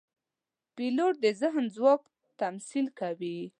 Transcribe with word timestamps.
پیلوټ 0.75 1.13
د 1.23 1.25
ذهن 1.41 1.65
ځواک 1.75 2.01
تمثیل 2.41 2.87
کوي. 2.99 3.39